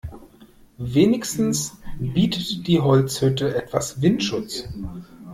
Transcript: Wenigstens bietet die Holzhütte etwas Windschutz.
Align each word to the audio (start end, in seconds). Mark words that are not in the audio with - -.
Wenigstens 0.95 1.77
bietet 1.99 2.65
die 2.67 2.79
Holzhütte 2.79 3.53
etwas 3.53 4.01
Windschutz. 4.01 4.67